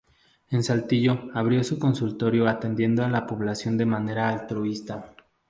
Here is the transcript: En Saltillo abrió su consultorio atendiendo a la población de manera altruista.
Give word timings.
En 0.49 0.63
Saltillo 0.63 1.29
abrió 1.35 1.63
su 1.63 1.77
consultorio 1.77 2.47
atendiendo 2.49 3.03
a 3.05 3.07
la 3.07 3.27
población 3.27 3.77
de 3.77 3.85
manera 3.85 4.29
altruista. 4.29 5.13